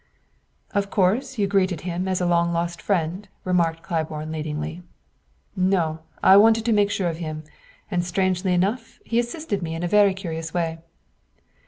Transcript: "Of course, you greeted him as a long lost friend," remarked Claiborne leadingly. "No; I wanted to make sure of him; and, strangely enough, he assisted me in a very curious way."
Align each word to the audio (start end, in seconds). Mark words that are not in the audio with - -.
"Of 0.73 0.89
course, 0.89 1.37
you 1.37 1.45
greeted 1.45 1.81
him 1.81 2.07
as 2.07 2.19
a 2.19 2.25
long 2.25 2.51
lost 2.51 2.81
friend," 2.81 3.27
remarked 3.43 3.83
Claiborne 3.83 4.31
leadingly. 4.31 4.81
"No; 5.55 5.99
I 6.23 6.37
wanted 6.37 6.65
to 6.65 6.73
make 6.73 6.89
sure 6.89 7.07
of 7.07 7.17
him; 7.17 7.43
and, 7.91 8.03
strangely 8.03 8.51
enough, 8.51 8.97
he 9.05 9.19
assisted 9.19 9.61
me 9.61 9.75
in 9.75 9.83
a 9.83 9.87
very 9.87 10.15
curious 10.15 10.55
way." 10.55 10.79